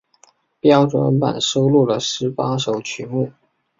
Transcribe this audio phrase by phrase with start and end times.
[0.59, 3.31] 标准版收录了十八首曲目。